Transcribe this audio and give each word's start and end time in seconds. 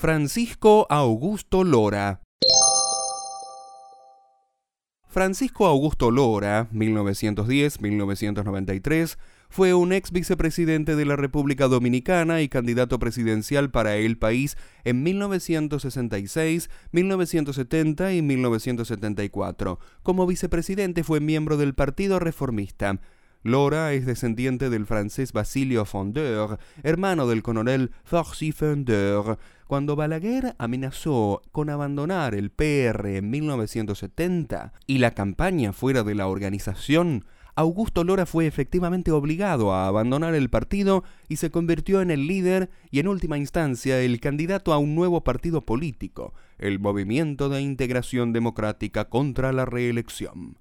Francisco 0.00 0.86
Augusto 0.90 1.64
Lora. 1.64 2.20
Francisco 5.08 5.66
Augusto 5.66 6.12
Lora, 6.12 6.68
1910-1993, 6.70 9.18
fue 9.48 9.74
un 9.74 9.92
ex 9.92 10.12
vicepresidente 10.12 10.94
de 10.94 11.04
la 11.04 11.16
República 11.16 11.66
Dominicana 11.66 12.42
y 12.42 12.48
candidato 12.48 13.00
presidencial 13.00 13.72
para 13.72 13.96
el 13.96 14.18
país 14.18 14.56
en 14.84 15.02
1966, 15.02 16.70
1970 16.92 18.12
y 18.12 18.22
1974. 18.22 19.80
Como 20.04 20.28
vicepresidente 20.28 21.02
fue 21.02 21.18
miembro 21.18 21.56
del 21.56 21.74
Partido 21.74 22.20
Reformista. 22.20 23.00
Lora 23.48 23.94
es 23.94 24.04
descendiente 24.04 24.68
del 24.68 24.84
francés 24.84 25.32
Basilio 25.32 25.86
Fondeur, 25.86 26.58
hermano 26.82 27.26
del 27.26 27.42
coronel 27.42 27.92
Farcy 28.04 28.52
Fondeur. 28.52 29.38
Cuando 29.66 29.96
Balaguer 29.96 30.54
amenazó 30.58 31.40
con 31.50 31.70
abandonar 31.70 32.34
el 32.34 32.50
PR 32.50 33.16
en 33.16 33.30
1970 33.30 34.74
y 34.86 34.98
la 34.98 35.12
campaña 35.12 35.72
fuera 35.72 36.02
de 36.02 36.14
la 36.14 36.28
organización, 36.28 37.24
Augusto 37.54 38.04
Lora 38.04 38.26
fue 38.26 38.46
efectivamente 38.46 39.12
obligado 39.12 39.72
a 39.72 39.88
abandonar 39.88 40.34
el 40.34 40.50
partido 40.50 41.02
y 41.28 41.36
se 41.36 41.50
convirtió 41.50 42.02
en 42.02 42.10
el 42.10 42.26
líder 42.26 42.68
y 42.90 43.00
en 43.00 43.08
última 43.08 43.38
instancia 43.38 43.98
el 44.00 44.20
candidato 44.20 44.74
a 44.74 44.78
un 44.78 44.94
nuevo 44.94 45.24
partido 45.24 45.62
político, 45.62 46.34
el 46.58 46.78
Movimiento 46.78 47.48
de 47.48 47.62
Integración 47.62 48.34
Democrática 48.34 49.08
contra 49.08 49.52
la 49.52 49.64
Reelección. 49.64 50.58